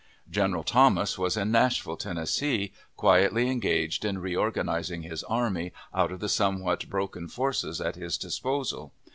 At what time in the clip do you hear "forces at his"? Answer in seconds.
7.27-8.17